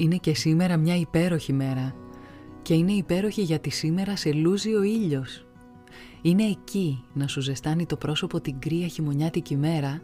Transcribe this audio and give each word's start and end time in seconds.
Είναι 0.00 0.16
και 0.16 0.34
σήμερα 0.34 0.76
μια 0.76 0.96
υπέροχη 0.96 1.52
μέρα. 1.52 1.94
Και 2.62 2.74
είναι 2.74 2.92
υπέροχη 2.92 3.42
γιατί 3.42 3.70
σήμερα 3.70 4.16
σε 4.16 4.32
λούζει 4.32 4.74
ο 4.74 4.82
ήλιος. 4.82 5.46
Είναι 6.22 6.42
εκεί 6.42 7.04
να 7.12 7.26
σου 7.26 7.40
ζεστάνει 7.40 7.86
το 7.86 7.96
πρόσωπο 7.96 8.40
την 8.40 8.58
κρύα 8.58 8.86
χειμωνιάτικη 8.86 9.56
μέρα 9.56 10.02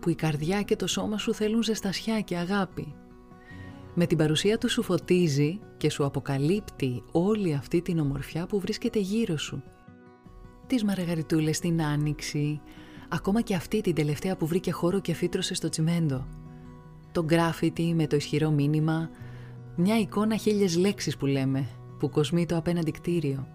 που 0.00 0.10
η 0.10 0.14
καρδιά 0.14 0.62
και 0.62 0.76
το 0.76 0.86
σώμα 0.86 1.18
σου 1.18 1.34
θέλουν 1.34 1.62
ζεστασιά 1.62 2.20
και 2.20 2.36
αγάπη. 2.36 2.94
Με 3.94 4.06
την 4.06 4.18
παρουσία 4.18 4.58
του 4.58 4.70
σου 4.70 4.82
φωτίζει 4.82 5.60
και 5.76 5.90
σου 5.90 6.04
αποκαλύπτει 6.04 7.02
όλη 7.12 7.54
αυτή 7.54 7.82
την 7.82 7.98
ομορφιά 7.98 8.46
που 8.46 8.60
βρίσκεται 8.60 8.98
γύρω 8.98 9.36
σου. 9.36 9.62
Τις 10.66 10.84
μαργαριτούλες 10.84 11.56
στην 11.56 11.82
άνοιξη, 11.82 12.60
ακόμα 13.08 13.40
και 13.40 13.54
αυτή 13.54 13.80
την 13.80 13.94
τελευταία 13.94 14.36
που 14.36 14.46
βρήκε 14.46 14.72
χώρο 14.72 15.00
και 15.00 15.14
φύτρωσε 15.14 15.54
στο 15.54 15.68
τσιμέντο. 15.68 16.26
Το 17.12 17.24
γκράφιτι 17.24 17.94
με 17.94 18.06
το 18.06 18.16
ισχυρό 18.16 18.50
μήνυμα, 18.50 19.10
μια 19.76 19.98
εικόνα 19.98 20.36
χίλιες 20.36 20.76
λέξεις 20.76 21.16
που 21.16 21.26
λέμε, 21.26 21.68
που 21.98 22.10
κοσμεί 22.10 22.46
το 22.46 22.56
απέναντι 22.56 22.90
κτίριο. 22.90 23.46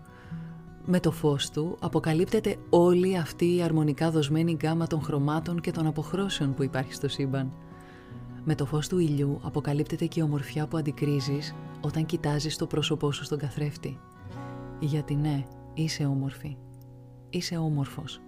Με 0.86 1.00
το 1.00 1.12
φως 1.12 1.50
του 1.50 1.78
αποκαλύπτεται 1.80 2.56
όλη 2.70 3.18
αυτή 3.18 3.56
η 3.56 3.62
αρμονικά 3.62 4.12
δοσμένη 4.12 4.54
γκάμα 4.54 4.88
των 4.88 5.02
χρωμάτων 5.02 5.62
και 5.62 5.72
των 5.72 5.88
αποχρώσεων 5.88 6.54
που 6.54 6.64
υπάρχει 6.64 6.94
στο 6.94 7.08
σύμπαν. 7.08 7.52
Με 8.44 8.56
το 8.56 8.66
φως 8.66 8.88
του 8.88 9.00
ηλιού 9.00 9.40
αποκαλύπτεται 9.44 10.06
και 10.06 10.20
η 10.20 10.24
ομορφιά 10.24 10.68
που 10.68 10.78
αντικρίζεις 10.78 11.56
όταν 11.82 12.06
κοιτάζεις 12.06 12.58
το 12.58 12.68
πρόσωπό 12.68 13.12
σου 13.12 13.24
στον 13.24 13.38
καθρέφτη. 13.38 14.00
Γιατί 14.80 15.16
ναι, 15.16 15.46
είσαι 15.74 16.06
όμορφη. 16.06 16.58
Είσαι 17.30 17.58
όμορφος. 17.58 18.22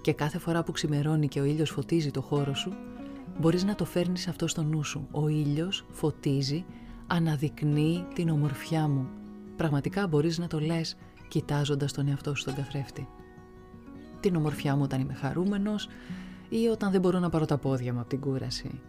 Και 0.00 0.12
κάθε 0.12 0.38
φορά 0.38 0.62
που 0.62 0.72
ξημερώνει 0.72 1.28
και 1.28 1.40
ο 1.40 1.44
ήλιος 1.44 1.70
φωτίζει 1.70 2.10
το 2.10 2.20
χώρο 2.20 2.54
σου, 2.54 2.72
μπορείς 3.40 3.64
να 3.64 3.74
το 3.74 3.84
φέρνεις 3.84 4.28
αυτό 4.28 4.46
στο 4.46 4.62
νου 4.62 4.84
σου. 4.84 5.08
Ο 5.10 5.28
ήλιος 5.28 5.86
φωτίζει, 5.90 6.64
αναδεικνύει 7.12 8.06
την 8.14 8.28
ομορφιά 8.28 8.88
μου. 8.88 9.08
Πραγματικά 9.56 10.06
μπορείς 10.06 10.38
να 10.38 10.46
το 10.46 10.60
λες 10.60 10.96
κοιτάζοντας 11.28 11.92
τον 11.92 12.08
εαυτό 12.08 12.34
σου 12.34 12.40
στον 12.40 12.54
καθρέφτη. 12.54 13.08
Την 14.20 14.36
ομορφιά 14.36 14.76
μου 14.76 14.82
όταν 14.82 15.00
είμαι 15.00 15.14
χαρούμενος 15.14 15.88
ή 16.48 16.66
όταν 16.66 16.90
δεν 16.90 17.00
μπορώ 17.00 17.18
να 17.18 17.28
πάρω 17.28 17.44
τα 17.44 17.58
πόδια 17.58 17.92
μου 17.92 18.00
από 18.00 18.08
την 18.08 18.20
κούραση. 18.20 18.80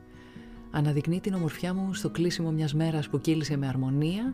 Αναδεικνύει 0.71 1.19
την 1.19 1.33
ομορφιά 1.33 1.73
μου 1.73 1.93
στο 1.93 2.09
κλείσιμο 2.09 2.51
μιας 2.51 2.73
μέρας 2.73 3.09
που 3.09 3.19
κύλησε 3.19 3.57
με 3.57 3.67
αρμονία 3.67 4.33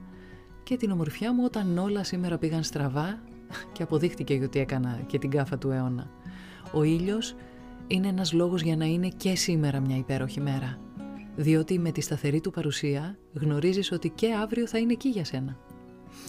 και 0.64 0.78
την 0.78 0.92
ομορφιά 0.92 1.34
μου 1.34 1.44
όταν 1.46 1.78
όλα 1.78 2.04
σήμερα 2.04 2.38
πήγαν 2.38 2.64
στραβά 2.64 3.19
και 3.72 3.84
αποδείχτηκε 3.84 4.34
γιατί 4.34 4.59
έκανα 4.59 5.00
και 5.08 5.19
την 5.19 5.30
κάφα 5.30 5.58
του 5.58 5.72
αιώνα. 5.72 6.09
Ο 6.74 6.84
ήλιος 6.84 7.36
είναι 7.88 8.08
ένας 8.08 8.34
λόγος 8.34 8.62
για 8.62 8.75
να 8.75 8.86
είναι 8.86 9.08
και 9.08 9.36
σήμερα 9.36 9.80
μια 9.80 9.98
υπέροχη 9.98 10.42
μέρα. 10.42 10.78
Διότι 11.40 11.80
με 11.80 11.92
τη 11.92 12.02
σταθερή 12.02 12.42
του 12.42 12.52
παρουσία 12.52 13.18
γνωρίζεις 13.34 13.92
ότι 13.92 14.09
και 14.09 14.34
αύριο 14.34 14.68
θα 14.68 14.78
είναι 14.78 14.94
εκεί 14.94 15.09
για 15.09 15.25
σένα. 15.25 15.58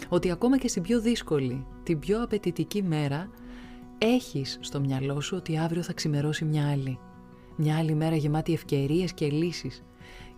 Ότι 0.09 0.31
ακόμα 0.31 0.59
και 0.59 0.69
στην 0.69 0.83
πιο 0.83 1.01
δύσκολη, 1.01 1.67
την 1.83 1.99
πιο 1.99 2.23
απαιτητική 2.23 2.83
μέρα, 2.83 3.31
έχεις 3.99 4.59
στο 4.61 4.81
μυαλό 4.81 5.21
σου 5.21 5.37
ότι 5.37 5.59
αύριο 5.59 5.83
θα 5.83 5.93
ξημερώσει 5.93 6.45
μια 6.45 6.71
άλλη. 6.71 6.99
Μια 7.57 7.77
άλλη 7.77 7.95
μέρα 7.95 8.17
γεμάτη 8.17 8.53
ευκαιρίες 8.53 9.13
και 9.13 9.27
λύσεις. 9.27 9.83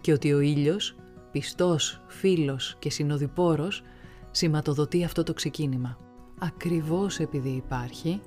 Και 0.01 0.13
ότι 0.13 0.33
ο 0.33 0.41
ήλιος, 0.41 0.97
πιστός, 1.33 2.03
φίλος 2.07 2.77
και 2.79 2.91
συνοδοιπόρος, 2.91 3.83
σηματοδοτεί 4.31 5.05
αυτό 5.05 5.23
το 5.23 5.33
ξεκίνημα. 5.33 5.97
Ακριβώς 6.39 7.19
επειδή 7.19 7.49
υπάρχει, 7.49 8.21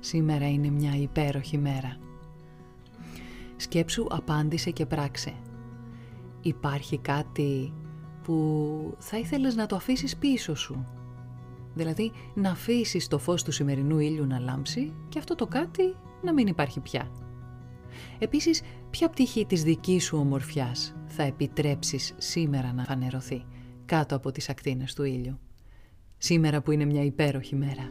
Σήμερα 0.00 0.50
είναι 0.50 0.70
μια 0.70 0.96
υπέροχη 0.96 1.58
μέρα. 1.58 1.96
Σκέψου, 3.72 4.06
απάντησε 4.10 4.70
και 4.70 4.86
πράξε. 4.86 5.34
Υπάρχει 6.40 6.98
κάτι 6.98 7.72
που 8.22 8.96
θα 8.98 9.18
ήθελες 9.18 9.54
να 9.54 9.66
το 9.66 9.76
αφήσεις 9.76 10.16
πίσω 10.16 10.54
σου. 10.54 10.86
Δηλαδή 11.74 12.12
να 12.34 12.50
αφήσεις 12.50 13.08
το 13.08 13.18
φως 13.18 13.42
του 13.42 13.52
σημερινού 13.52 13.98
ήλιου 13.98 14.26
να 14.26 14.38
λάμψει 14.38 14.94
και 15.08 15.18
αυτό 15.18 15.34
το 15.34 15.46
κάτι 15.46 15.96
να 16.22 16.32
μην 16.32 16.46
υπάρχει 16.46 16.80
πια. 16.80 17.10
Επίσης, 18.18 18.62
ποια 18.90 19.08
πτυχή 19.08 19.46
της 19.46 19.62
δικής 19.62 20.04
σου 20.04 20.18
ομορφιάς 20.18 20.94
θα 21.06 21.22
επιτρέψεις 21.22 22.14
σήμερα 22.16 22.72
να 22.72 22.84
φανερωθεί 22.84 23.44
κάτω 23.84 24.16
από 24.16 24.30
τις 24.30 24.48
ακτίνες 24.48 24.94
του 24.94 25.04
ήλιου; 25.04 25.38
Σήμερα 26.18 26.62
που 26.62 26.70
είναι 26.70 26.84
μια 26.84 27.02
υπέροχη 27.02 27.56
μέρα. 27.56 27.90